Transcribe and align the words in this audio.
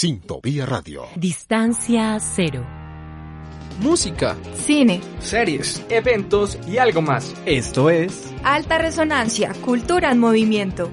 Sintovía 0.00 0.64
Radio. 0.64 1.02
Distancia 1.14 2.18
cero. 2.20 2.66
Música, 3.80 4.34
cine, 4.54 5.02
series, 5.20 5.84
eventos 5.90 6.56
y 6.66 6.78
algo 6.78 7.02
más. 7.02 7.34
Esto 7.44 7.90
es 7.90 8.32
Alta 8.42 8.78
Resonancia, 8.78 9.52
Cultura 9.62 10.10
en 10.10 10.18
Movimiento. 10.18 10.90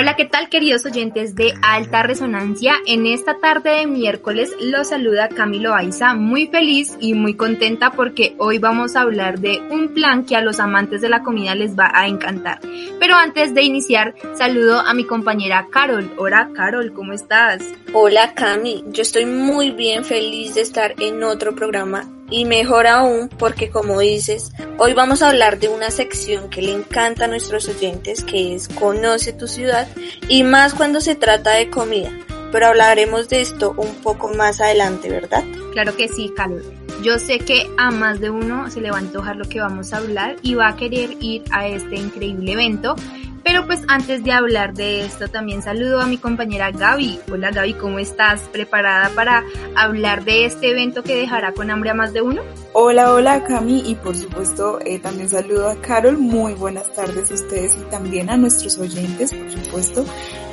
Hola, 0.00 0.16
¿qué 0.16 0.24
tal 0.24 0.48
queridos 0.48 0.86
oyentes 0.86 1.34
de 1.34 1.52
Alta 1.60 2.02
Resonancia? 2.02 2.76
En 2.86 3.04
esta 3.04 3.36
tarde 3.38 3.68
de 3.68 3.86
miércoles 3.86 4.50
los 4.58 4.88
saluda 4.88 5.28
Camilo 5.28 5.74
Aiza, 5.74 6.14
muy 6.14 6.46
feliz 6.46 6.96
y 7.00 7.12
muy 7.12 7.34
contenta 7.34 7.90
porque 7.90 8.34
hoy 8.38 8.56
vamos 8.56 8.96
a 8.96 9.02
hablar 9.02 9.40
de 9.40 9.60
un 9.68 9.92
plan 9.92 10.24
que 10.24 10.36
a 10.36 10.40
los 10.40 10.58
amantes 10.58 11.02
de 11.02 11.10
la 11.10 11.22
comida 11.22 11.54
les 11.54 11.78
va 11.78 11.90
a 11.92 12.08
encantar. 12.08 12.60
Pero 12.98 13.14
antes 13.14 13.52
de 13.52 13.62
iniciar, 13.62 14.14
saludo 14.32 14.80
a 14.80 14.94
mi 14.94 15.04
compañera 15.04 15.66
Carol. 15.70 16.10
Hola 16.16 16.48
Carol, 16.54 16.94
¿cómo 16.94 17.12
estás? 17.12 17.62
Hola 17.92 18.32
Cami, 18.32 18.82
yo 18.86 19.02
estoy 19.02 19.26
muy 19.26 19.70
bien 19.70 20.06
feliz 20.06 20.54
de 20.54 20.62
estar 20.62 20.94
en 20.98 21.22
otro 21.22 21.54
programa 21.54 22.08
y 22.30 22.44
mejor 22.44 22.86
aún 22.86 23.28
porque 23.28 23.70
como 23.70 24.00
dices, 24.00 24.52
hoy 24.78 24.94
vamos 24.94 25.22
a 25.22 25.28
hablar 25.28 25.58
de 25.58 25.68
una 25.68 25.90
sección 25.90 26.48
que 26.48 26.62
le 26.62 26.72
encanta 26.72 27.24
a 27.24 27.28
nuestros 27.28 27.68
oyentes 27.68 28.24
que 28.24 28.54
es 28.54 28.68
Conoce 28.68 29.32
tu 29.32 29.46
ciudad 29.46 29.88
y 30.28 30.42
más 30.42 30.74
cuando 30.74 31.00
se 31.00 31.14
trata 31.14 31.52
de 31.52 31.70
comida. 31.70 32.10
Pero 32.52 32.66
hablaremos 32.66 33.28
de 33.28 33.42
esto 33.42 33.74
un 33.76 33.94
poco 33.96 34.28
más 34.28 34.60
adelante, 34.60 35.08
¿verdad? 35.08 35.44
Claro 35.72 35.96
que 35.96 36.08
sí, 36.08 36.32
Carol. 36.34 36.64
Yo 37.02 37.18
sé 37.18 37.38
que 37.38 37.70
a 37.78 37.90
más 37.90 38.20
de 38.20 38.28
uno 38.28 38.70
se 38.70 38.80
le 38.80 38.90
va 38.90 38.98
a 38.98 39.00
antojar 39.00 39.36
lo 39.36 39.48
que 39.48 39.60
vamos 39.60 39.92
a 39.92 39.98
hablar 39.98 40.36
y 40.42 40.54
va 40.54 40.68
a 40.68 40.76
querer 40.76 41.16
ir 41.20 41.44
a 41.50 41.66
este 41.66 41.96
increíble 41.96 42.52
evento 42.52 42.96
pero 43.42 43.66
pues 43.66 43.82
antes 43.88 44.22
de 44.24 44.32
hablar 44.32 44.74
de 44.74 45.04
esto 45.04 45.28
también 45.28 45.62
saludo 45.62 46.00
a 46.00 46.06
mi 46.06 46.18
compañera 46.18 46.70
Gaby. 46.70 47.20
Hola 47.30 47.50
Gaby, 47.50 47.74
¿cómo 47.74 47.98
estás? 47.98 48.40
¿Preparada 48.52 49.10
para 49.14 49.44
hablar 49.76 50.24
de 50.24 50.44
este 50.44 50.70
evento 50.70 51.02
que 51.02 51.16
dejará 51.16 51.52
con 51.52 51.70
hambre 51.70 51.90
a 51.90 51.94
más 51.94 52.12
de 52.12 52.22
uno? 52.22 52.42
Hola, 52.72 53.12
hola 53.12 53.44
Cami 53.44 53.82
y 53.86 53.94
por 53.94 54.16
supuesto 54.16 54.78
eh, 54.84 54.98
también 54.98 55.28
saludo 55.28 55.68
a 55.68 55.76
Carol. 55.80 56.18
Muy 56.18 56.54
buenas 56.54 56.92
tardes 56.92 57.30
a 57.30 57.34
ustedes 57.34 57.76
y 57.76 57.90
también 57.90 58.30
a 58.30 58.36
nuestros 58.36 58.78
oyentes, 58.78 59.34
por 59.34 59.50
supuesto. 59.50 60.04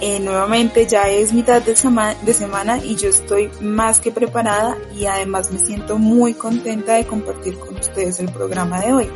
Eh, 0.02 0.19
nuevamente 0.19 0.85
ya 0.88 1.09
es 1.09 1.33
mitad 1.33 1.61
de, 1.61 1.73
de 1.73 2.33
semana 2.33 2.77
y 2.83 2.95
yo 2.95 3.09
estoy 3.09 3.49
más 3.61 3.99
que 3.99 4.11
preparada 4.11 4.77
y 4.95 5.05
además 5.05 5.52
me 5.52 5.59
siento 5.59 5.97
muy 5.97 6.33
contenta 6.33 6.93
de 6.93 7.05
compartir 7.05 7.58
con 7.58 7.75
ustedes 7.75 8.19
el 8.19 8.30
programa 8.30 8.80
de 8.81 8.93
hoy 8.93 9.09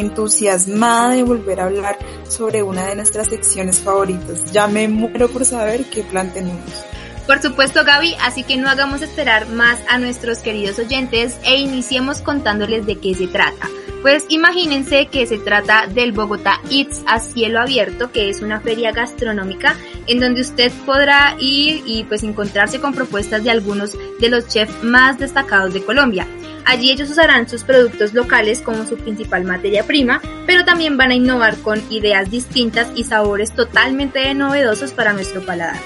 entusiasmada 0.00 1.10
de 1.10 1.22
volver 1.22 1.60
a 1.60 1.64
hablar 1.64 1.98
sobre 2.28 2.62
una 2.62 2.86
de 2.86 2.96
nuestras 2.96 3.28
secciones 3.28 3.78
favoritas. 3.78 4.50
Ya 4.52 4.66
me 4.66 4.88
muero 4.88 5.28
por 5.28 5.44
saber 5.44 5.84
qué 5.84 6.02
plan 6.02 6.32
tenemos. 6.32 6.84
Por 7.26 7.40
supuesto, 7.40 7.84
Gaby, 7.84 8.16
así 8.22 8.42
que 8.42 8.56
no 8.56 8.68
hagamos 8.68 9.02
esperar 9.02 9.48
más 9.48 9.78
a 9.88 9.98
nuestros 9.98 10.38
queridos 10.38 10.78
oyentes 10.80 11.38
e 11.44 11.58
iniciemos 11.58 12.20
contándoles 12.22 12.86
de 12.86 12.96
qué 12.96 13.14
se 13.14 13.28
trata. 13.28 13.68
Pues 14.02 14.24
imagínense 14.30 15.06
que 15.06 15.26
se 15.26 15.38
trata 15.38 15.86
del 15.86 16.12
Bogotá 16.12 16.60
Eats 16.70 17.02
a 17.06 17.20
cielo 17.20 17.60
abierto, 17.60 18.10
que 18.10 18.30
es 18.30 18.40
una 18.40 18.58
feria 18.60 18.92
gastronómica 18.92 19.76
en 20.06 20.20
donde 20.20 20.40
usted 20.40 20.72
podrá 20.86 21.36
ir 21.38 21.82
y 21.86 22.04
pues 22.04 22.22
encontrarse 22.22 22.80
con 22.80 22.94
propuestas 22.94 23.44
de 23.44 23.50
algunos 23.50 23.96
de 24.18 24.28
los 24.30 24.48
chefs 24.48 24.82
más 24.82 25.18
destacados 25.18 25.74
de 25.74 25.84
Colombia. 25.84 26.26
Allí 26.64 26.90
ellos 26.90 27.10
usarán 27.10 27.48
sus 27.48 27.64
productos 27.64 28.12
locales 28.14 28.60
como 28.60 28.86
su 28.86 28.96
principal 28.96 29.44
materia 29.44 29.84
prima, 29.84 30.20
pero 30.46 30.64
también 30.64 30.96
van 30.96 31.10
a 31.10 31.14
innovar 31.14 31.56
con 31.58 31.82
ideas 31.90 32.30
distintas 32.30 32.88
y 32.94 33.04
sabores 33.04 33.54
totalmente 33.54 34.32
novedosos 34.34 34.92
para 34.92 35.12
nuestro 35.12 35.44
paladar. 35.44 35.80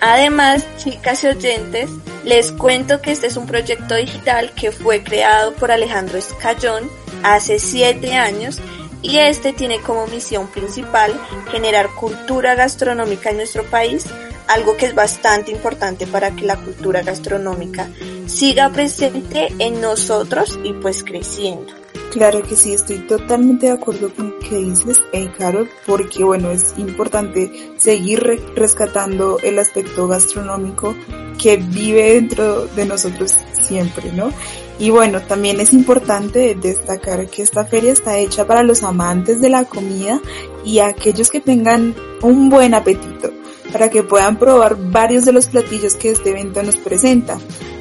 Además, 0.00 0.64
chicas 0.78 1.22
y 1.24 1.26
oyentes, 1.28 1.90
les 2.24 2.52
cuento 2.52 3.02
que 3.02 3.12
este 3.12 3.26
es 3.26 3.36
un 3.36 3.46
proyecto 3.46 3.94
digital 3.96 4.52
que 4.52 4.72
fue 4.72 5.02
creado 5.02 5.52
por 5.52 5.70
Alejandro 5.70 6.16
Escayón 6.16 6.88
hace 7.22 7.58
siete 7.58 8.14
años 8.14 8.58
y 9.02 9.18
este 9.18 9.52
tiene 9.52 9.80
como 9.80 10.06
misión 10.06 10.48
principal 10.48 11.12
generar 11.50 11.88
cultura 11.90 12.54
gastronómica 12.54 13.30
en 13.30 13.36
nuestro 13.36 13.64
país, 13.64 14.06
algo 14.48 14.76
que 14.76 14.86
es 14.86 14.94
bastante 14.94 15.52
importante 15.52 16.06
para 16.06 16.30
que 16.30 16.46
la 16.46 16.56
cultura 16.56 17.02
gastronómica 17.02 17.88
siga 18.30 18.70
presente 18.70 19.48
en 19.58 19.80
nosotros 19.80 20.58
y 20.62 20.72
pues 20.74 21.02
creciendo. 21.02 21.72
Claro 22.10 22.42
que 22.42 22.56
sí, 22.56 22.72
estoy 22.72 22.98
totalmente 23.06 23.66
de 23.66 23.72
acuerdo 23.72 24.12
con 24.12 24.30
lo 24.30 24.38
que 24.40 24.56
dices, 24.56 25.00
eh, 25.12 25.30
Carol, 25.38 25.68
porque 25.86 26.24
bueno, 26.24 26.50
es 26.50 26.74
importante 26.76 27.72
seguir 27.76 28.20
rescatando 28.56 29.38
el 29.44 29.58
aspecto 29.58 30.08
gastronómico 30.08 30.96
que 31.40 31.56
vive 31.56 32.14
dentro 32.14 32.66
de 32.66 32.84
nosotros 32.84 33.36
siempre, 33.52 34.12
¿no? 34.12 34.32
Y 34.80 34.90
bueno, 34.90 35.20
también 35.20 35.60
es 35.60 35.72
importante 35.72 36.56
destacar 36.60 37.28
que 37.28 37.42
esta 37.42 37.64
feria 37.64 37.92
está 37.92 38.18
hecha 38.18 38.46
para 38.46 38.62
los 38.62 38.82
amantes 38.82 39.40
de 39.40 39.50
la 39.50 39.64
comida 39.64 40.20
y 40.64 40.80
aquellos 40.80 41.30
que 41.30 41.40
tengan 41.40 41.94
un 42.22 42.48
buen 42.48 42.74
apetito, 42.74 43.30
para 43.72 43.88
que 43.88 44.02
puedan 44.02 44.36
probar 44.36 44.76
varios 44.76 45.24
de 45.26 45.32
los 45.32 45.46
platillos 45.46 45.94
que 45.94 46.10
este 46.10 46.30
evento 46.30 46.62
nos 46.62 46.76
presenta. 46.76 47.38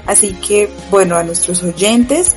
Así 0.10 0.34
que, 0.34 0.68
bueno, 0.90 1.18
a 1.18 1.24
nuestros 1.24 1.62
oyentes, 1.62 2.36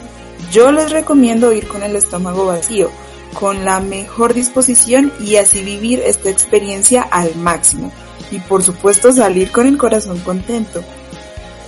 yo 0.50 0.70
les 0.72 0.90
recomiendo 0.90 1.54
ir 1.54 1.66
con 1.66 1.82
el 1.82 1.96
estómago 1.96 2.44
vacío, 2.44 2.90
con 3.32 3.64
la 3.64 3.80
mejor 3.80 4.34
disposición 4.34 5.10
y 5.18 5.36
así 5.36 5.64
vivir 5.64 6.00
esta 6.04 6.28
experiencia 6.28 7.00
al 7.00 7.34
máximo. 7.36 7.90
Y 8.30 8.40
por 8.40 8.62
supuesto 8.62 9.10
salir 9.10 9.50
con 9.50 9.66
el 9.66 9.78
corazón 9.78 10.18
contento. 10.18 10.84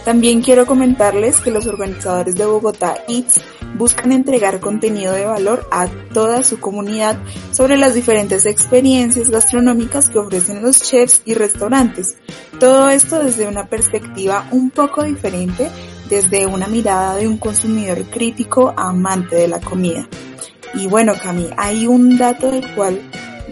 También 0.04 0.42
quiero 0.42 0.66
comentarles 0.66 1.40
que 1.40 1.50
los 1.50 1.66
organizadores 1.66 2.36
de 2.36 2.44
Bogotá 2.44 2.98
Eats 3.08 3.40
buscan 3.78 4.12
entregar 4.12 4.60
contenido 4.60 5.14
de 5.14 5.24
valor 5.24 5.66
a 5.70 5.88
toda 6.12 6.42
su 6.42 6.60
comunidad 6.60 7.16
sobre 7.52 7.78
las 7.78 7.94
diferentes 7.94 8.44
experiencias 8.44 9.30
gastronómicas 9.30 10.10
que 10.10 10.18
ofrecen 10.18 10.62
los 10.62 10.82
chefs 10.82 11.22
y 11.24 11.32
restaurantes. 11.32 12.18
Todo 12.60 12.90
esto 12.90 13.18
desde 13.18 13.48
una 13.48 13.68
perspectiva 13.68 14.46
un 14.50 14.68
poco 14.70 15.04
diferente 15.04 15.70
desde 16.08 16.46
una 16.46 16.66
mirada 16.66 17.16
de 17.16 17.28
un 17.28 17.38
consumidor 17.38 18.04
crítico 18.04 18.74
amante 18.76 19.36
de 19.36 19.48
la 19.48 19.60
comida. 19.60 20.08
Y 20.74 20.86
bueno, 20.86 21.14
Cami, 21.20 21.48
hay 21.56 21.86
un 21.86 22.18
dato 22.18 22.50
del 22.50 22.66
cual 22.74 23.00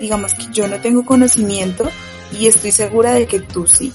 digamos 0.00 0.34
que 0.34 0.46
yo 0.52 0.66
no 0.66 0.80
tengo 0.80 1.04
conocimiento 1.04 1.88
y 2.38 2.46
estoy 2.46 2.72
segura 2.72 3.12
de 3.12 3.26
que 3.26 3.40
tú 3.40 3.66
sí. 3.66 3.92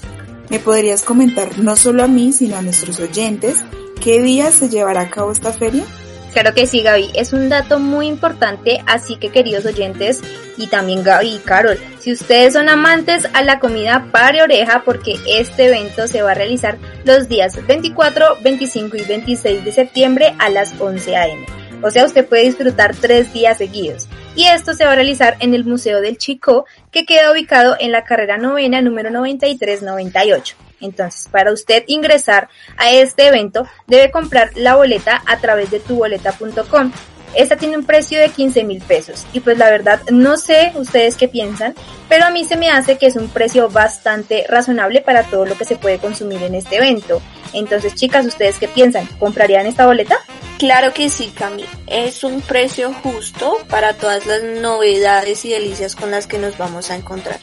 ¿Me 0.48 0.58
podrías 0.58 1.02
comentar 1.02 1.58
no 1.58 1.76
solo 1.76 2.02
a 2.02 2.08
mí, 2.08 2.32
sino 2.32 2.56
a 2.56 2.62
nuestros 2.62 2.98
oyentes, 3.00 3.62
qué 4.02 4.22
día 4.22 4.50
se 4.50 4.70
llevará 4.70 5.02
a 5.02 5.10
cabo 5.10 5.30
esta 5.30 5.52
feria? 5.52 5.84
Claro 6.32 6.54
que 6.54 6.66
sí, 6.66 6.82
Gaby, 6.82 7.10
es 7.14 7.32
un 7.32 7.48
dato 7.48 7.78
muy 7.78 8.06
importante, 8.06 8.82
así 8.86 9.16
que 9.16 9.30
queridos 9.30 9.66
oyentes, 9.66 10.20
y 10.56 10.66
también 10.66 11.02
Gaby 11.02 11.36
y 11.36 11.38
Carol, 11.38 11.78
si 11.98 12.12
ustedes 12.12 12.52
son 12.52 12.68
amantes 12.68 13.26
a 13.32 13.42
la 13.42 13.58
comida, 13.58 14.08
pare 14.12 14.42
oreja 14.42 14.82
porque 14.84 15.16
este 15.26 15.66
evento 15.66 16.06
se 16.06 16.22
va 16.22 16.32
a 16.32 16.34
realizar 16.34 16.78
los 17.08 17.26
días 17.26 17.66
24, 17.66 18.36
25 18.42 18.96
y 18.98 19.02
26 19.02 19.64
de 19.64 19.72
septiembre 19.72 20.34
a 20.38 20.50
las 20.50 20.78
11 20.78 21.16
am. 21.16 21.46
O 21.82 21.90
sea, 21.90 22.04
usted 22.04 22.28
puede 22.28 22.44
disfrutar 22.44 22.94
tres 22.94 23.32
días 23.32 23.56
seguidos. 23.56 24.08
Y 24.36 24.44
esto 24.44 24.74
se 24.74 24.84
va 24.84 24.92
a 24.92 24.94
realizar 24.94 25.36
en 25.40 25.54
el 25.54 25.64
Museo 25.64 26.02
del 26.02 26.18
Chico, 26.18 26.66
que 26.90 27.06
queda 27.06 27.32
ubicado 27.32 27.76
en 27.80 27.92
la 27.92 28.04
carrera 28.04 28.36
novena 28.36 28.82
número 28.82 29.10
9398. 29.10 30.54
Entonces, 30.80 31.28
para 31.32 31.50
usted 31.50 31.82
ingresar 31.86 32.50
a 32.76 32.92
este 32.92 33.28
evento, 33.28 33.66
debe 33.86 34.10
comprar 34.10 34.50
la 34.54 34.76
boleta 34.76 35.22
a 35.24 35.38
través 35.38 35.70
de 35.70 35.80
tuboleta.com. 35.80 36.92
Esta 37.34 37.56
tiene 37.56 37.76
un 37.76 37.84
precio 37.84 38.18
de 38.20 38.30
15 38.30 38.64
mil 38.64 38.80
pesos 38.82 39.26
y 39.32 39.40
pues 39.40 39.58
la 39.58 39.70
verdad 39.70 40.00
no 40.10 40.36
sé 40.36 40.72
ustedes 40.74 41.16
qué 41.16 41.28
piensan, 41.28 41.74
pero 42.08 42.24
a 42.24 42.30
mí 42.30 42.44
se 42.44 42.56
me 42.56 42.70
hace 42.70 42.98
que 42.98 43.06
es 43.06 43.16
un 43.16 43.28
precio 43.28 43.68
bastante 43.68 44.44
razonable 44.48 45.00
para 45.00 45.24
todo 45.24 45.44
lo 45.44 45.56
que 45.56 45.64
se 45.64 45.76
puede 45.76 45.98
consumir 45.98 46.42
en 46.42 46.54
este 46.54 46.76
evento. 46.76 47.20
Entonces 47.52 47.94
chicas, 47.94 48.26
¿ustedes 48.26 48.58
qué 48.58 48.68
piensan? 48.68 49.06
¿Comprarían 49.18 49.66
esta 49.66 49.86
boleta? 49.86 50.18
Claro 50.58 50.92
que 50.92 51.08
sí, 51.08 51.32
Cami. 51.36 51.64
Es 51.86 52.24
un 52.24 52.40
precio 52.40 52.92
justo 52.92 53.56
para 53.68 53.94
todas 53.94 54.26
las 54.26 54.42
novedades 54.42 55.44
y 55.44 55.50
delicias 55.50 55.94
con 55.94 56.10
las 56.10 56.26
que 56.26 56.38
nos 56.38 56.58
vamos 56.58 56.90
a 56.90 56.96
encontrar. 56.96 57.38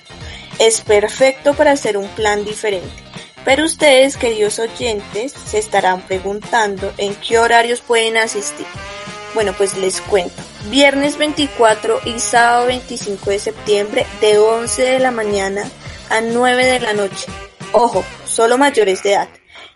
Es 0.60 0.82
perfecto 0.82 1.54
para 1.54 1.72
hacer 1.72 1.98
un 1.98 2.08
plan 2.10 2.44
diferente. 2.44 2.90
Pero 3.46 3.64
ustedes, 3.64 4.18
queridos 4.18 4.60
oyentes, 4.60 5.32
se 5.32 5.60
estarán 5.60 6.02
preguntando 6.02 6.92
en 6.98 7.14
qué 7.16 7.38
horarios 7.40 7.80
pueden 7.80 8.18
asistir. 8.18 8.66
Bueno, 9.36 9.54
pues 9.58 9.78
les 9.78 10.00
cuento. 10.00 10.42
Viernes 10.70 11.18
24 11.18 12.00
y 12.06 12.20
sábado 12.20 12.68
25 12.68 13.32
de 13.32 13.40
septiembre 13.40 14.08
de 14.22 14.40
11 14.40 14.82
de 14.82 15.00
la 15.00 15.12
mañana 15.12 15.70
a 16.10 16.22
9 16.22 16.66
de 16.66 16.80
la 16.80 16.94
noche. 16.94 17.26
Ojo, 17.74 18.06
solo 18.24 18.58
mayores 18.58 19.04
de 19.04 19.12
edad. 19.12 19.28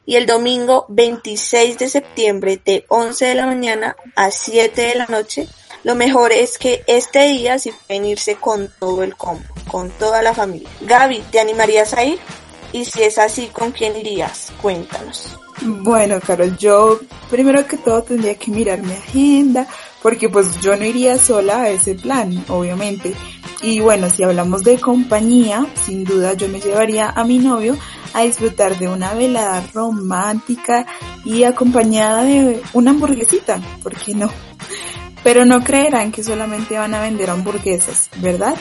Y 0.06 0.16
el 0.16 0.26
domingo 0.26 0.86
26 0.88 1.78
de 1.78 1.90
septiembre 1.90 2.62
de 2.64 2.86
11 2.88 3.26
de 3.26 3.36
la 3.36 3.48
mañana 3.48 3.98
a 4.16 4.32
7 4.32 4.82
de 4.82 4.96
la 4.96 5.06
noche 5.08 5.50
Lo 5.84 5.94
mejor 5.94 6.32
es 6.32 6.58
que 6.58 6.84
este 6.88 7.28
día 7.28 7.60
sí 7.60 7.74
pueden 7.86 8.06
irse 8.06 8.36
con 8.36 8.74
todo 8.80 9.04
el 9.04 9.16
combo, 9.18 9.44
con 9.70 9.90
toda 9.92 10.22
la 10.22 10.34
familia. 10.34 10.70
Gaby, 10.82 11.20
¿te 11.32 11.42
animarías 11.42 11.94
a 11.94 12.04
ir? 12.06 12.20
Y 12.72 12.86
si 12.86 13.04
es 13.04 13.18
así, 13.18 13.48
¿con 13.48 13.72
quién 13.72 13.98
irías? 13.98 14.52
Cuéntanos. 14.62 15.38
Bueno, 15.62 16.20
Carol, 16.26 16.58
yo 16.58 17.00
primero 17.30 17.66
que 17.68 17.78
todo 17.78 18.04
tendría 18.04 18.36
que 18.36 18.52
mirar 18.52 18.82
mi 18.82 18.94
agenda, 18.94 19.68
porque 20.02 20.30
pues 20.30 20.60
yo 20.62 20.76
no 20.76 20.86
iría 20.86 21.18
sola 21.18 21.64
a 21.64 21.70
ese 21.70 21.96
plan, 21.96 22.46
obviamente. 22.48 23.14
Y 23.62 23.82
bueno, 23.82 24.10
si 24.10 24.24
hablamos 24.24 24.64
de 24.64 24.80
compañía, 24.80 25.66
sin 25.86 26.06
duda 26.06 26.34
yo 26.34 26.48
me 26.48 26.62
llevaría 26.62 27.10
a 27.10 27.26
mi 27.26 27.40
novio 27.40 27.78
a 28.14 28.22
disfrutar 28.22 28.78
de 28.80 28.88
una 28.88 29.14
velada 29.14 29.66
romántica 29.74 30.86
y 31.26 31.44
acompañada 31.44 32.24
de 32.24 32.62
una 32.74 32.92
hamburguesita, 32.92 33.60
¿por 33.84 33.96
qué 33.96 34.16
no? 34.16 34.32
Pero 35.24 35.44
no 35.44 35.62
creerán 35.62 36.14
que 36.14 36.24
solamente 36.24 36.78
van 36.78 36.94
a 36.94 37.02
vender 37.02 37.30
hamburguesas, 37.30 38.10
¿verdad? 38.18 38.56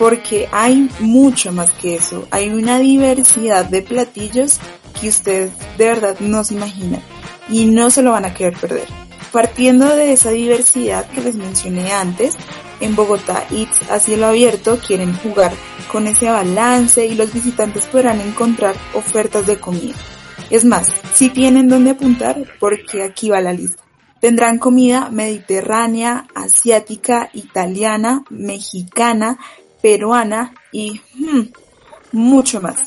Porque 0.00 0.48
hay 0.50 0.88
mucho 0.98 1.52
más 1.52 1.70
que 1.72 1.96
eso, 1.96 2.26
hay 2.30 2.48
una 2.48 2.78
diversidad 2.78 3.66
de 3.66 3.82
platillos 3.82 4.58
que 4.98 5.10
ustedes 5.10 5.52
de 5.76 5.84
verdad 5.84 6.18
no 6.20 6.42
se 6.42 6.54
imaginan 6.54 7.02
y 7.50 7.66
no 7.66 7.90
se 7.90 8.02
lo 8.02 8.12
van 8.12 8.24
a 8.24 8.32
querer 8.32 8.58
perder. 8.58 8.88
Partiendo 9.30 9.94
de 9.94 10.14
esa 10.14 10.30
diversidad 10.30 11.06
que 11.10 11.20
les 11.20 11.36
mencioné 11.36 11.92
antes, 11.92 12.34
en 12.80 12.96
Bogotá 12.96 13.46
It's 13.50 13.90
a 13.90 14.00
cielo 14.00 14.28
abierto 14.28 14.78
quieren 14.78 15.14
jugar 15.18 15.52
con 15.92 16.06
ese 16.06 16.30
balance 16.30 17.04
y 17.04 17.14
los 17.14 17.34
visitantes 17.34 17.86
podrán 17.86 18.22
encontrar 18.22 18.74
ofertas 18.94 19.46
de 19.46 19.60
comida. 19.60 19.96
Es 20.48 20.64
más, 20.64 20.88
si 21.12 21.28
tienen 21.28 21.68
donde 21.68 21.90
apuntar, 21.90 22.42
porque 22.58 23.02
aquí 23.02 23.28
va 23.28 23.42
la 23.42 23.52
lista. 23.52 23.82
Tendrán 24.20 24.58
comida 24.58 25.08
mediterránea, 25.10 26.26
asiática, 26.34 27.30
italiana, 27.32 28.24
mexicana, 28.28 29.38
peruana 29.82 30.54
y 30.72 31.00
hmm, 31.14 31.48
mucho 32.12 32.60
más. 32.60 32.80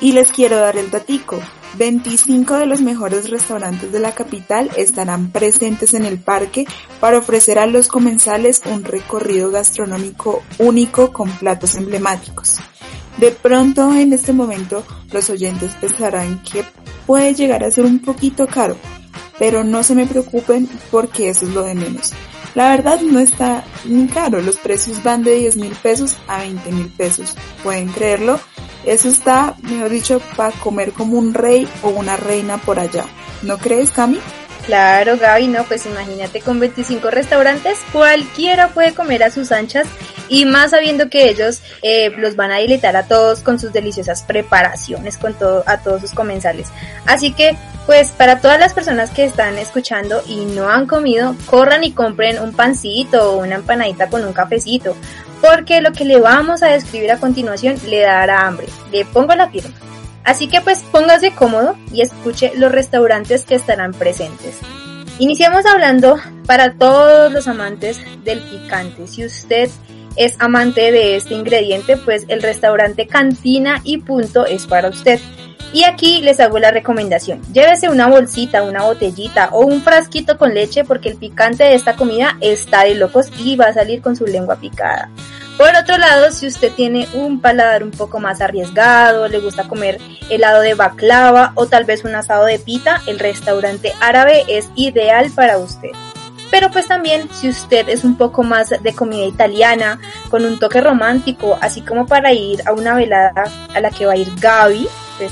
Y 0.00 0.12
les 0.12 0.30
quiero 0.30 0.56
dar 0.56 0.76
el 0.76 0.90
datico. 0.90 1.40
25 1.78 2.56
de 2.56 2.66
los 2.66 2.80
mejores 2.80 3.30
restaurantes 3.30 3.92
de 3.92 4.00
la 4.00 4.12
capital 4.12 4.70
estarán 4.76 5.30
presentes 5.30 5.94
en 5.94 6.04
el 6.04 6.18
parque 6.18 6.66
para 6.98 7.18
ofrecer 7.18 7.58
a 7.58 7.66
los 7.66 7.86
comensales 7.86 8.62
un 8.64 8.82
recorrido 8.82 9.50
gastronómico 9.50 10.42
único 10.58 11.12
con 11.12 11.30
platos 11.30 11.76
emblemáticos. 11.76 12.58
De 13.18 13.30
pronto 13.30 13.94
en 13.94 14.12
este 14.12 14.32
momento 14.32 14.84
los 15.12 15.30
oyentes 15.30 15.72
pensarán 15.80 16.42
que 16.42 16.64
puede 17.06 17.34
llegar 17.34 17.62
a 17.62 17.70
ser 17.70 17.84
un 17.84 18.00
poquito 18.00 18.46
caro, 18.46 18.76
pero 19.38 19.62
no 19.62 19.82
se 19.82 19.94
me 19.94 20.06
preocupen 20.06 20.68
porque 20.90 21.28
eso 21.28 21.46
es 21.46 21.52
lo 21.52 21.62
de 21.62 21.74
menos. 21.74 22.12
La 22.54 22.70
verdad 22.70 23.00
no 23.00 23.20
está 23.20 23.64
ni 23.84 24.06
caro, 24.08 24.40
los 24.40 24.56
precios 24.56 25.02
van 25.02 25.22
de 25.22 25.36
10 25.36 25.56
mil 25.56 25.72
pesos 25.72 26.16
a 26.26 26.38
20 26.38 26.72
mil 26.72 26.88
pesos. 26.88 27.34
¿Pueden 27.62 27.88
creerlo? 27.88 28.40
Eso 28.84 29.08
está, 29.08 29.56
mejor 29.62 29.90
dicho, 29.90 30.20
para 30.36 30.52
comer 30.52 30.92
como 30.92 31.18
un 31.18 31.34
rey 31.34 31.68
o 31.82 31.90
una 31.90 32.16
reina 32.16 32.58
por 32.58 32.80
allá. 32.80 33.04
¿No 33.42 33.58
crees, 33.58 33.90
Cami? 33.92 34.18
Claro, 34.70 35.18
Gaby, 35.18 35.48
no, 35.48 35.64
pues 35.64 35.84
imagínate 35.84 36.40
con 36.42 36.60
25 36.60 37.10
restaurantes, 37.10 37.80
cualquiera 37.92 38.68
puede 38.68 38.94
comer 38.94 39.24
a 39.24 39.30
sus 39.32 39.50
anchas 39.50 39.88
y 40.28 40.44
más 40.44 40.70
sabiendo 40.70 41.10
que 41.10 41.28
ellos 41.28 41.60
eh, 41.82 42.10
los 42.16 42.36
van 42.36 42.52
a 42.52 42.58
deleitar 42.58 42.94
a 42.94 43.08
todos 43.08 43.40
con 43.40 43.58
sus 43.58 43.72
deliciosas 43.72 44.22
preparaciones 44.22 45.18
con 45.18 45.34
todo, 45.34 45.64
a 45.66 45.78
todos 45.78 46.02
sus 46.02 46.12
comensales. 46.12 46.68
Así 47.04 47.32
que, 47.32 47.56
pues 47.84 48.12
para 48.12 48.40
todas 48.40 48.60
las 48.60 48.72
personas 48.72 49.10
que 49.10 49.24
están 49.24 49.58
escuchando 49.58 50.22
y 50.24 50.44
no 50.44 50.70
han 50.70 50.86
comido, 50.86 51.34
corran 51.46 51.82
y 51.82 51.90
compren 51.90 52.38
un 52.40 52.52
pancito 52.52 53.32
o 53.32 53.38
una 53.38 53.56
empanadita 53.56 54.08
con 54.08 54.24
un 54.24 54.32
cafecito, 54.32 54.94
porque 55.40 55.80
lo 55.80 55.90
que 55.90 56.04
le 56.04 56.20
vamos 56.20 56.62
a 56.62 56.68
describir 56.68 57.10
a 57.10 57.18
continuación 57.18 57.74
le 57.88 58.02
dará 58.02 58.46
hambre. 58.46 58.68
Le 58.92 59.04
pongo 59.04 59.34
la 59.34 59.50
firma. 59.50 59.74
Así 60.24 60.48
que 60.48 60.60
pues 60.60 60.80
póngase 60.92 61.32
cómodo 61.32 61.76
y 61.92 62.02
escuche 62.02 62.52
los 62.56 62.72
restaurantes 62.72 63.44
que 63.44 63.54
estarán 63.54 63.92
presentes. 63.92 64.58
Iniciamos 65.18 65.66
hablando 65.66 66.16
para 66.46 66.74
todos 66.74 67.32
los 67.32 67.46
amantes 67.46 67.98
del 68.24 68.40
picante. 68.40 69.06
Si 69.06 69.24
usted 69.24 69.68
es 70.16 70.36
amante 70.38 70.92
de 70.92 71.16
este 71.16 71.34
ingrediente, 71.34 71.96
pues 71.96 72.24
el 72.28 72.42
restaurante 72.42 73.06
Cantina 73.06 73.80
y 73.84 73.98
Punto 73.98 74.46
es 74.46 74.66
para 74.66 74.88
usted. 74.88 75.20
Y 75.72 75.84
aquí 75.84 76.20
les 76.20 76.40
hago 76.40 76.58
la 76.58 76.72
recomendación. 76.72 77.40
Llévese 77.52 77.88
una 77.88 78.08
bolsita, 78.08 78.62
una 78.62 78.82
botellita 78.82 79.50
o 79.52 79.60
un 79.60 79.82
frasquito 79.82 80.36
con 80.36 80.52
leche 80.52 80.84
porque 80.84 81.10
el 81.10 81.16
picante 81.16 81.64
de 81.64 81.74
esta 81.74 81.94
comida 81.94 82.36
está 82.40 82.84
de 82.84 82.96
locos 82.96 83.30
y 83.38 83.56
va 83.56 83.66
a 83.66 83.74
salir 83.74 84.02
con 84.02 84.16
su 84.16 84.26
lengua 84.26 84.56
picada. 84.56 85.10
Por 85.60 85.76
otro 85.76 85.98
lado, 85.98 86.32
si 86.32 86.46
usted 86.46 86.72
tiene 86.72 87.06
un 87.12 87.38
paladar 87.38 87.82
un 87.82 87.90
poco 87.90 88.18
más 88.18 88.40
arriesgado, 88.40 89.28
le 89.28 89.40
gusta 89.40 89.68
comer 89.68 90.00
helado 90.30 90.62
de 90.62 90.72
baklava 90.72 91.52
o 91.54 91.66
tal 91.66 91.84
vez 91.84 92.02
un 92.02 92.14
asado 92.14 92.46
de 92.46 92.58
pita, 92.58 93.02
el 93.06 93.18
restaurante 93.18 93.92
árabe 94.00 94.44
es 94.48 94.70
ideal 94.74 95.30
para 95.30 95.58
usted. 95.58 95.90
Pero 96.50 96.70
pues 96.70 96.86
también 96.88 97.28
si 97.30 97.50
usted 97.50 97.90
es 97.90 98.04
un 98.04 98.16
poco 98.16 98.42
más 98.42 98.70
de 98.70 98.94
comida 98.94 99.26
italiana, 99.26 100.00
con 100.30 100.46
un 100.46 100.58
toque 100.58 100.80
romántico, 100.80 101.58
así 101.60 101.82
como 101.82 102.06
para 102.06 102.32
ir 102.32 102.62
a 102.66 102.72
una 102.72 102.94
velada 102.94 103.44
a 103.74 103.80
la 103.80 103.90
que 103.90 104.06
va 104.06 104.14
a 104.14 104.16
ir 104.16 104.32
Gaby, 104.40 104.88
pues 105.18 105.30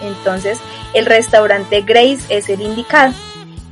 entonces 0.00 0.58
el 0.94 1.04
restaurante 1.04 1.82
Grace 1.82 2.20
es 2.30 2.48
el 2.48 2.62
indicado. 2.62 3.12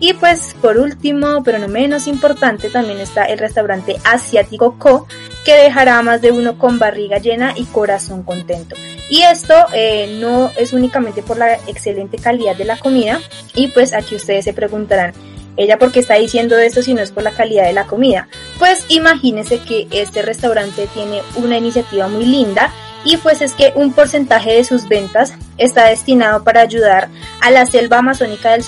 Y 0.00 0.12
pues 0.12 0.54
por 0.60 0.76
último, 0.76 1.42
pero 1.42 1.58
no 1.58 1.66
menos 1.66 2.08
importante, 2.08 2.68
también 2.68 2.98
está 3.00 3.24
el 3.24 3.38
restaurante 3.38 3.96
asiático 4.04 4.76
Co, 4.78 5.06
que 5.44 5.54
dejará 5.54 5.98
a 5.98 6.02
más 6.02 6.20
de 6.22 6.32
uno 6.32 6.58
con 6.58 6.78
barriga 6.78 7.18
llena 7.18 7.52
y 7.56 7.64
corazón 7.64 8.22
contento. 8.22 8.76
Y 9.10 9.22
esto 9.22 9.54
eh, 9.74 10.16
no 10.20 10.50
es 10.56 10.72
únicamente 10.72 11.22
por 11.22 11.36
la 11.36 11.54
excelente 11.66 12.18
calidad 12.18 12.56
de 12.56 12.64
la 12.64 12.78
comida, 12.78 13.20
y 13.54 13.68
pues 13.68 13.92
aquí 13.92 14.16
ustedes 14.16 14.44
se 14.44 14.54
preguntarán, 14.54 15.12
ella 15.56 15.78
porque 15.78 16.00
está 16.00 16.14
diciendo 16.14 16.58
esto 16.58 16.82
si 16.82 16.94
no 16.94 17.02
es 17.02 17.12
por 17.12 17.22
la 17.22 17.30
calidad 17.30 17.66
de 17.66 17.72
la 17.72 17.86
comida. 17.86 18.28
Pues 18.58 18.84
imagínense 18.88 19.60
que 19.60 19.86
este 19.90 20.22
restaurante 20.22 20.88
tiene 20.92 21.22
una 21.36 21.58
iniciativa 21.58 22.08
muy 22.08 22.26
linda 22.26 22.72
y 23.04 23.18
pues 23.18 23.42
es 23.42 23.52
que 23.52 23.72
un 23.76 23.92
porcentaje 23.92 24.54
de 24.54 24.64
sus 24.64 24.88
ventas 24.88 25.34
está 25.58 25.84
destinado 25.84 26.42
para 26.42 26.62
ayudar 26.62 27.08
a 27.40 27.50
la 27.50 27.66
selva 27.66 27.98
amazónica 27.98 28.50
del, 28.52 28.64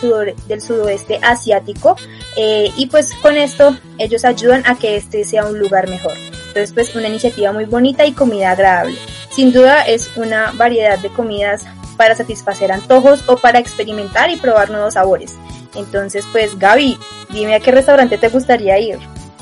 del 0.47 0.61
sudoeste 0.61 1.19
asiático 1.23 1.97
eh, 2.37 2.71
y 2.77 2.87
pues 2.87 3.13
con 3.15 3.37
esto 3.37 3.77
ellos 3.99 4.25
ayudan 4.25 4.63
a 4.67 4.79
que 4.79 4.97
este 4.97 5.25
sea 5.25 5.47
un 5.47 5.59
lugar 5.59 5.89
mejor. 5.89 6.13
Entonces 6.57 6.73
pues 6.73 6.97
una 6.97 7.09
iniciativa 7.09 7.53
muy 7.53 7.67
bonita 7.67 8.07
y 8.07 8.13
comida 8.13 8.53
agradable. 8.53 8.97
Sin 9.31 9.53
duda 9.53 9.83
es 9.83 10.11
una 10.17 10.53
variedad 10.53 10.99
de 10.99 11.11
comidas 11.11 11.67
para 11.99 12.15
satisfacer 12.15 12.73
antojos 12.73 13.25
o 13.27 13.37
para 13.37 13.59
experimentar 13.59 14.31
y 14.31 14.37
probar 14.37 14.71
nuevos 14.71 14.95
sabores. 14.95 15.35
Entonces 15.75 16.25
pues 16.33 16.59
Gaby, 16.59 16.97
dime 17.29 17.57
a 17.57 17.61
qué 17.61 17.73
restaurante 17.73 18.17
te 18.17 18.31
gustaría 18.31 18.79
ir. 18.79 18.99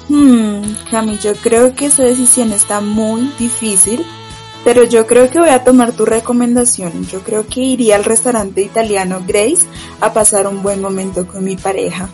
Hmm, 0.08 0.74
Cami, 0.90 1.16
yo 1.18 1.34
creo 1.36 1.72
que 1.76 1.86
esa 1.86 2.02
decisión 2.02 2.52
está 2.52 2.80
muy 2.80 3.30
difícil 3.38 4.04
pero 4.64 4.82
yo 4.82 5.06
creo 5.06 5.30
que 5.30 5.38
voy 5.38 5.50
a 5.50 5.62
tomar 5.62 5.92
tu 5.92 6.06
recomendación. 6.06 7.06
Yo 7.06 7.20
creo 7.20 7.46
que 7.46 7.60
iría 7.60 7.96
al 7.96 8.04
restaurante 8.04 8.62
italiano 8.62 9.22
Grace 9.26 9.66
a 10.00 10.14
pasar 10.14 10.46
un 10.46 10.62
buen 10.62 10.80
momento 10.80 11.26
con 11.26 11.44
mi 11.44 11.54
pareja. 11.54 12.08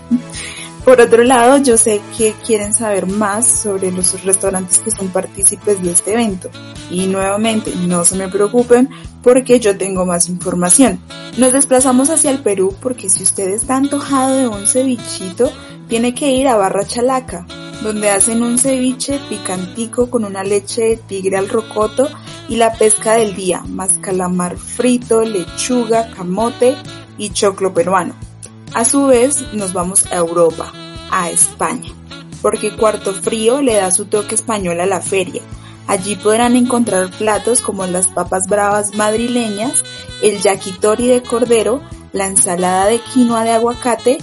Por 0.91 1.01
otro 1.01 1.23
lado, 1.23 1.59
yo 1.59 1.79
sé 1.79 2.01
que 2.19 2.35
quieren 2.45 2.75
saber 2.75 3.07
más 3.07 3.47
sobre 3.47 3.93
los 3.93 4.25
restaurantes 4.25 4.81
que 4.81 4.91
son 4.91 5.07
partícipes 5.07 5.81
de 5.81 5.93
este 5.93 6.15
evento. 6.15 6.51
Y 6.91 7.07
nuevamente, 7.07 7.73
no 7.87 8.05
se 8.05 8.17
me 8.17 8.29
preocupen 8.29 8.89
porque 9.23 9.61
yo 9.61 9.79
tengo 9.79 10.05
más 10.05 10.29
información. 10.29 10.99
Nos 11.39 11.53
desplazamos 11.53 12.11
hacia 12.11 12.33
el 12.33 12.41
Perú 12.41 12.75
porque 12.83 13.09
si 13.09 13.23
usted 13.23 13.51
está 13.51 13.77
antojado 13.77 14.35
de 14.35 14.49
un 14.49 14.67
cevichito, 14.67 15.53
tiene 15.89 16.13
que 16.13 16.33
ir 16.33 16.49
a 16.49 16.57
Barra 16.57 16.85
Chalaca, 16.85 17.47
donde 17.85 18.11
hacen 18.11 18.43
un 18.43 18.59
ceviche 18.59 19.21
picantico 19.29 20.11
con 20.11 20.25
una 20.25 20.43
leche 20.43 20.83
de 20.83 20.97
tigre 20.97 21.37
al 21.37 21.49
rocoto 21.49 22.09
y 22.49 22.57
la 22.57 22.73
pesca 22.73 23.13
del 23.13 23.37
día, 23.37 23.63
más 23.69 23.99
calamar 23.99 24.57
frito, 24.57 25.23
lechuga, 25.23 26.11
camote 26.11 26.75
y 27.17 27.31
choclo 27.31 27.73
peruano. 27.73 28.30
A 28.73 28.85
su 28.85 29.07
vez 29.07 29.53
nos 29.53 29.73
vamos 29.73 30.07
a 30.13 30.17
Europa, 30.17 30.73
a 31.11 31.29
España, 31.29 31.91
porque 32.41 32.77
Cuarto 32.77 33.13
Frío 33.13 33.61
le 33.61 33.75
da 33.75 33.91
su 33.91 34.05
toque 34.05 34.37
español 34.37 34.81
a 34.81 34.87
la 34.87 35.01
feria. 35.01 35.43
Allí 35.89 36.15
podrán 36.15 36.55
encontrar 36.55 37.11
platos 37.11 37.63
como 37.63 37.85
las 37.87 38.07
papas 38.07 38.47
bravas 38.47 38.95
madrileñas, 38.95 39.83
el 40.23 40.41
yakitori 40.41 41.09
de 41.09 41.21
cordero, 41.21 41.83
la 42.13 42.27
ensalada 42.27 42.87
de 42.87 43.01
quinoa 43.01 43.43
de 43.43 43.51
aguacate, 43.51 44.19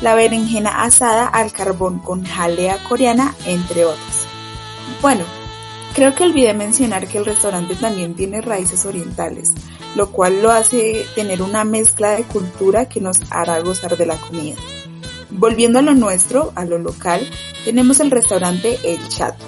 la 0.00 0.16
berenjena 0.16 0.82
asada 0.82 1.28
al 1.28 1.52
carbón 1.52 2.00
con 2.00 2.24
jalea 2.24 2.82
coreana, 2.82 3.36
entre 3.46 3.84
otras. 3.84 4.26
Bueno, 5.00 5.24
Creo 5.94 6.14
que 6.14 6.24
olvidé 6.24 6.54
mencionar 6.54 7.06
que 7.06 7.18
el 7.18 7.26
restaurante 7.26 7.74
también 7.74 8.14
tiene 8.14 8.40
raíces 8.40 8.86
orientales, 8.86 9.52
lo 9.94 10.10
cual 10.10 10.40
lo 10.40 10.50
hace 10.50 11.04
tener 11.14 11.42
una 11.42 11.64
mezcla 11.64 12.12
de 12.12 12.24
cultura 12.24 12.88
que 12.88 13.02
nos 13.02 13.18
hará 13.30 13.60
gozar 13.60 13.98
de 13.98 14.06
la 14.06 14.16
comida. 14.16 14.56
Volviendo 15.28 15.78
a 15.78 15.82
lo 15.82 15.92
nuestro, 15.92 16.52
a 16.54 16.64
lo 16.64 16.78
local, 16.78 17.20
tenemos 17.66 18.00
el 18.00 18.10
restaurante 18.10 18.78
El 18.84 19.06
Chato, 19.08 19.44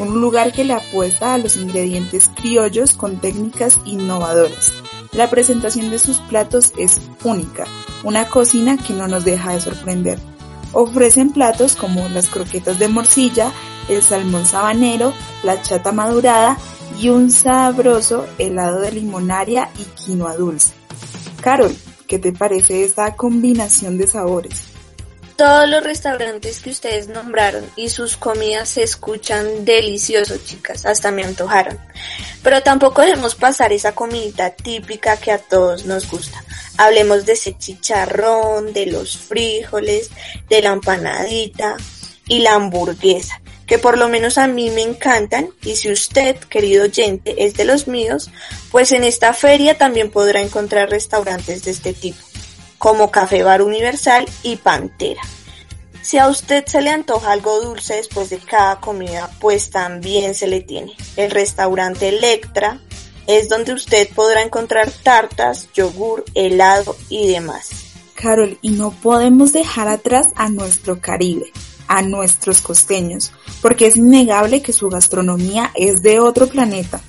un 0.00 0.20
lugar 0.20 0.52
que 0.52 0.64
le 0.64 0.72
apuesta 0.72 1.34
a 1.34 1.38
los 1.38 1.56
ingredientes 1.56 2.30
criollos 2.34 2.94
con 2.94 3.20
técnicas 3.20 3.78
innovadoras. 3.84 4.72
La 5.12 5.30
presentación 5.30 5.90
de 5.90 6.00
sus 6.00 6.18
platos 6.18 6.72
es 6.78 7.00
única, 7.22 7.64
una 8.02 8.28
cocina 8.28 8.76
que 8.76 8.92
no 8.92 9.06
nos 9.06 9.24
deja 9.24 9.52
de 9.52 9.60
sorprender. 9.60 10.18
Ofrecen 10.72 11.30
platos 11.30 11.76
como 11.76 12.08
las 12.08 12.28
croquetas 12.28 12.78
de 12.80 12.88
morcilla, 12.88 13.52
el 13.88 14.02
salmón 14.02 14.46
sabanero, 14.46 15.12
la 15.42 15.60
chata 15.62 15.92
madurada 15.92 16.56
y 16.98 17.08
un 17.08 17.30
sabroso 17.30 18.26
helado 18.38 18.80
de 18.80 18.92
limonaria 18.92 19.70
y 19.78 19.84
quinoa 19.84 20.36
dulce. 20.36 20.72
Carol, 21.40 21.74
¿qué 22.06 22.18
te 22.18 22.32
parece 22.32 22.84
esta 22.84 23.14
combinación 23.14 23.98
de 23.98 24.08
sabores? 24.08 24.76
Todos 25.36 25.68
los 25.68 25.84
restaurantes 25.84 26.60
que 26.60 26.70
ustedes 26.70 27.08
nombraron 27.08 27.62
y 27.76 27.90
sus 27.90 28.16
comidas 28.16 28.70
se 28.70 28.82
escuchan 28.82 29.66
deliciosos, 29.66 30.42
chicas, 30.46 30.86
hasta 30.86 31.10
me 31.10 31.24
antojaron. 31.24 31.78
Pero 32.42 32.62
tampoco 32.62 33.02
dejemos 33.02 33.34
pasar 33.34 33.70
esa 33.70 33.94
comidita 33.94 34.50
típica 34.50 35.18
que 35.18 35.32
a 35.32 35.38
todos 35.38 35.84
nos 35.84 36.10
gusta. 36.10 36.42
Hablemos 36.78 37.26
de 37.26 37.34
ese 37.34 37.56
chicharrón, 37.58 38.72
de 38.72 38.86
los 38.86 39.18
frijoles, 39.18 40.10
de 40.48 40.62
la 40.62 40.72
empanadita 40.72 41.76
y 42.28 42.38
la 42.38 42.54
hamburguesa, 42.54 43.42
que 43.66 43.78
por 43.78 43.98
lo 43.98 44.08
menos 44.08 44.38
a 44.38 44.46
mí 44.46 44.70
me 44.70 44.82
encantan 44.82 45.48
y 45.62 45.76
si 45.76 45.90
usted, 45.90 46.36
querido 46.36 46.84
oyente, 46.84 47.44
es 47.44 47.54
de 47.54 47.64
los 47.64 47.88
míos, 47.88 48.30
pues 48.70 48.92
en 48.92 49.04
esta 49.04 49.32
feria 49.32 49.76
también 49.76 50.10
podrá 50.10 50.40
encontrar 50.40 50.90
restaurantes 50.90 51.64
de 51.64 51.72
este 51.72 51.92
tipo 51.92 52.18
como 52.78 53.10
Café 53.10 53.42
Bar 53.42 53.62
Universal 53.62 54.26
y 54.42 54.56
Pantera. 54.56 55.22
Si 56.02 56.18
a 56.18 56.28
usted 56.28 56.64
se 56.66 56.82
le 56.82 56.90
antoja 56.90 57.32
algo 57.32 57.60
dulce 57.60 57.94
después 57.94 58.30
de 58.30 58.38
cada 58.38 58.80
comida, 58.80 59.30
pues 59.40 59.70
también 59.70 60.34
se 60.34 60.46
le 60.46 60.60
tiene. 60.60 60.92
El 61.16 61.32
restaurante 61.32 62.08
Electra 62.08 62.80
es 63.26 63.48
donde 63.48 63.72
usted 63.72 64.08
podrá 64.14 64.42
encontrar 64.42 64.90
tartas, 64.90 65.68
yogur, 65.74 66.24
helado 66.34 66.96
y 67.08 67.26
demás. 67.26 67.70
Carol, 68.14 68.56
y 68.62 68.70
no 68.70 68.92
podemos 68.92 69.52
dejar 69.52 69.88
atrás 69.88 70.28
a 70.36 70.48
nuestro 70.48 71.00
Caribe, 71.00 71.50
a 71.88 72.02
nuestros 72.02 72.60
costeños, 72.60 73.32
porque 73.62 73.86
es 73.86 73.96
innegable 73.96 74.62
que 74.62 74.72
su 74.72 74.88
gastronomía 74.88 75.70
es 75.74 76.02
de 76.02 76.20
otro 76.20 76.46
planeta. 76.46 77.00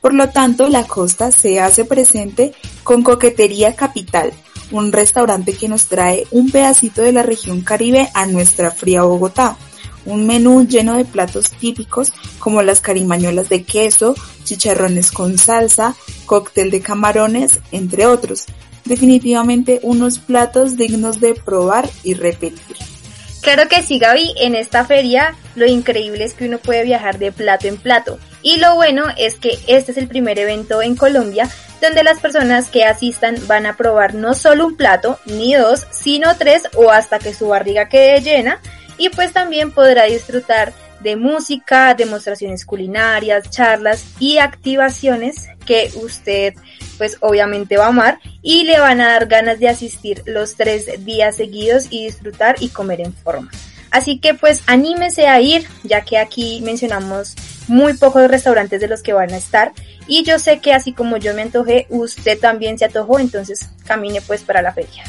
Por 0.00 0.12
lo 0.12 0.28
tanto, 0.28 0.68
la 0.68 0.84
costa 0.84 1.30
se 1.30 1.60
hace 1.60 1.84
presente 1.84 2.52
con 2.82 3.02
Coquetería 3.02 3.74
Capital, 3.74 4.32
un 4.70 4.92
restaurante 4.92 5.54
que 5.54 5.68
nos 5.68 5.86
trae 5.86 6.26
un 6.30 6.50
pedacito 6.50 7.02
de 7.02 7.12
la 7.12 7.22
región 7.22 7.62
caribe 7.62 8.10
a 8.14 8.26
nuestra 8.26 8.70
fría 8.70 9.02
Bogotá. 9.02 9.56
Un 10.04 10.26
menú 10.26 10.66
lleno 10.66 10.96
de 10.96 11.06
platos 11.06 11.50
típicos 11.50 12.12
como 12.38 12.60
las 12.60 12.80
carimañolas 12.82 13.48
de 13.48 13.62
queso, 13.62 14.14
chicharrones 14.44 15.10
con 15.10 15.38
salsa, 15.38 15.94
cóctel 16.26 16.70
de 16.70 16.80
camarones, 16.80 17.60
entre 17.72 18.04
otros. 18.04 18.44
Definitivamente 18.84 19.80
unos 19.82 20.18
platos 20.18 20.76
dignos 20.76 21.20
de 21.20 21.34
probar 21.34 21.88
y 22.02 22.12
repetir. 22.12 22.76
Claro 23.44 23.68
que 23.68 23.82
sí, 23.82 23.98
Gaby, 23.98 24.36
en 24.38 24.54
esta 24.54 24.86
feria 24.86 25.36
lo 25.54 25.66
increíble 25.66 26.24
es 26.24 26.32
que 26.32 26.46
uno 26.46 26.56
puede 26.56 26.82
viajar 26.82 27.18
de 27.18 27.30
plato 27.30 27.68
en 27.68 27.76
plato. 27.76 28.18
Y 28.40 28.56
lo 28.56 28.74
bueno 28.74 29.04
es 29.18 29.36
que 29.36 29.58
este 29.66 29.92
es 29.92 29.98
el 29.98 30.08
primer 30.08 30.38
evento 30.38 30.80
en 30.80 30.96
Colombia 30.96 31.48
donde 31.82 32.02
las 32.02 32.20
personas 32.20 32.70
que 32.70 32.86
asistan 32.86 33.36
van 33.46 33.66
a 33.66 33.76
probar 33.76 34.14
no 34.14 34.32
solo 34.32 34.66
un 34.66 34.76
plato, 34.76 35.18
ni 35.26 35.54
dos, 35.54 35.86
sino 35.90 36.34
tres 36.38 36.62
o 36.74 36.90
hasta 36.90 37.18
que 37.18 37.34
su 37.34 37.48
barriga 37.48 37.90
quede 37.90 38.22
llena 38.22 38.60
y 38.96 39.10
pues 39.10 39.34
también 39.34 39.72
podrá 39.72 40.04
disfrutar 40.04 40.72
de 41.00 41.16
música, 41.16 41.92
demostraciones 41.92 42.64
culinarias, 42.64 43.50
charlas 43.50 44.06
y 44.18 44.38
activaciones 44.38 45.48
que 45.66 45.90
usted 45.96 46.54
pues 46.96 47.16
obviamente 47.20 47.76
va 47.76 47.86
a 47.86 47.88
amar 47.88 48.18
y 48.42 48.64
le 48.64 48.78
van 48.78 49.00
a 49.00 49.08
dar 49.08 49.26
ganas 49.26 49.58
de 49.58 49.68
asistir 49.68 50.22
los 50.26 50.54
tres 50.54 51.04
días 51.04 51.36
seguidos 51.36 51.86
y 51.90 52.06
disfrutar 52.06 52.56
y 52.60 52.68
comer 52.68 53.00
en 53.00 53.12
forma. 53.12 53.50
Así 53.90 54.18
que 54.18 54.34
pues 54.34 54.62
anímese 54.66 55.28
a 55.28 55.40
ir, 55.40 55.66
ya 55.84 56.00
que 56.00 56.18
aquí 56.18 56.60
mencionamos 56.62 57.36
muy 57.68 57.94
pocos 57.94 58.28
restaurantes 58.28 58.80
de 58.80 58.88
los 58.88 59.02
que 59.02 59.12
van 59.12 59.32
a 59.32 59.36
estar. 59.36 59.72
Y 60.06 60.24
yo 60.24 60.38
sé 60.38 60.58
que 60.58 60.72
así 60.72 60.92
como 60.92 61.16
yo 61.16 61.32
me 61.32 61.42
antojé, 61.42 61.86
usted 61.90 62.38
también 62.38 62.78
se 62.78 62.86
antojó, 62.86 63.18
entonces 63.18 63.68
camine 63.86 64.20
pues 64.20 64.42
para 64.42 64.62
la 64.62 64.72
feria. 64.72 65.04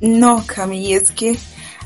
No, 0.00 0.44
Cami, 0.46 0.94
es 0.94 1.10
que 1.10 1.36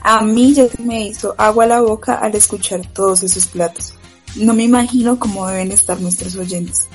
a 0.03 0.21
mí 0.21 0.53
ya 0.53 0.67
me 0.79 1.07
hizo 1.07 1.35
agua 1.39 1.67
la 1.67 1.81
boca 1.81 2.17
al 2.17 2.35
escuchar 2.35 2.83
todos 2.93 3.23
esos 3.23 3.47
platos. 3.47 3.95
No 4.37 4.53
me 4.53 4.65
imagino 4.65 5.19
cómo 5.19 5.47
deben 5.47 5.73
estar 5.73 6.01
nuestros 6.01 6.37
oyentes. 6.37 6.89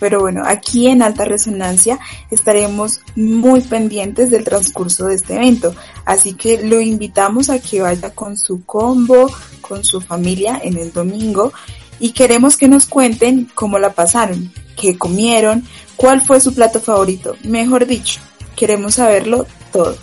Pero 0.00 0.20
bueno, 0.20 0.42
aquí 0.44 0.88
en 0.88 1.02
Alta 1.02 1.24
Resonancia 1.24 2.00
estaremos 2.30 3.02
muy 3.14 3.60
pendientes 3.60 4.30
del 4.30 4.42
transcurso 4.42 5.06
de 5.06 5.14
este 5.14 5.36
evento. 5.36 5.74
Así 6.04 6.34
que 6.34 6.62
lo 6.66 6.80
invitamos 6.80 7.50
a 7.50 7.60
que 7.60 7.82
vaya 7.82 8.10
con 8.10 8.36
su 8.36 8.64
combo, 8.64 9.30
con 9.60 9.84
su 9.84 10.00
familia 10.00 10.58
en 10.64 10.78
el 10.78 10.92
domingo 10.92 11.52
y 12.00 12.12
queremos 12.12 12.56
que 12.56 12.66
nos 12.66 12.86
cuenten 12.86 13.48
cómo 13.54 13.78
la 13.78 13.92
pasaron, 13.92 14.50
qué 14.76 14.96
comieron, 14.96 15.64
cuál 15.96 16.22
fue 16.22 16.40
su 16.40 16.54
plato 16.54 16.80
favorito. 16.80 17.36
Mejor 17.44 17.86
dicho, 17.86 18.20
queremos 18.56 18.94
saberlo 18.94 19.46
todo. 19.70 19.96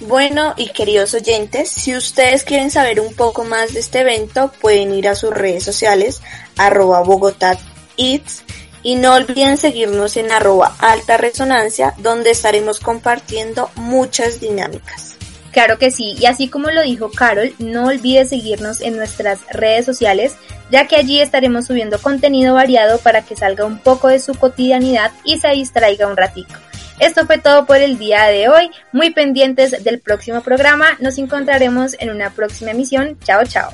Bueno, 0.00 0.54
y 0.56 0.70
queridos 0.70 1.14
oyentes, 1.14 1.68
si 1.68 1.94
ustedes 1.94 2.42
quieren 2.42 2.70
saber 2.70 3.00
un 3.00 3.14
poco 3.14 3.44
más 3.44 3.74
de 3.74 3.80
este 3.80 4.00
evento, 4.00 4.50
pueden 4.60 4.92
ir 4.94 5.08
a 5.08 5.14
sus 5.14 5.30
redes 5.30 5.62
sociales, 5.62 6.20
arroba 6.56 7.00
Bogotá 7.02 7.58
y 8.84 8.94
no 8.94 9.14
olviden 9.14 9.56
seguirnos 9.56 10.16
en 10.16 10.30
arroba 10.30 10.76
alta 10.78 11.16
resonancia, 11.16 11.94
donde 11.98 12.30
estaremos 12.30 12.78
compartiendo 12.78 13.70
muchas 13.74 14.38
dinámicas. 14.40 15.16
Claro 15.50 15.78
que 15.78 15.92
sí, 15.92 16.16
y 16.18 16.26
así 16.26 16.48
como 16.48 16.70
lo 16.70 16.82
dijo 16.82 17.10
Carol, 17.12 17.54
no 17.60 17.86
olvide 17.86 18.24
seguirnos 18.24 18.80
en 18.80 18.96
nuestras 18.96 19.38
redes 19.50 19.86
sociales, 19.86 20.34
ya 20.70 20.88
que 20.88 20.96
allí 20.96 21.20
estaremos 21.20 21.66
subiendo 21.66 22.00
contenido 22.00 22.54
variado 22.54 22.98
para 22.98 23.22
que 23.22 23.36
salga 23.36 23.64
un 23.64 23.78
poco 23.78 24.08
de 24.08 24.18
su 24.18 24.34
cotidianidad 24.34 25.12
y 25.24 25.38
se 25.38 25.48
distraiga 25.50 26.08
un 26.08 26.16
ratito. 26.16 26.54
Esto 26.98 27.24
fue 27.26 27.38
todo 27.38 27.66
por 27.66 27.76
el 27.76 27.98
día 27.98 28.24
de 28.24 28.48
hoy, 28.48 28.70
muy 28.92 29.10
pendientes 29.10 29.82
del 29.84 30.00
próximo 30.00 30.42
programa, 30.42 30.96
nos 31.00 31.18
encontraremos 31.18 31.96
en 32.00 32.10
una 32.10 32.30
próxima 32.30 32.72
emisión, 32.72 33.16
chao 33.24 33.44
chao. 33.44 33.72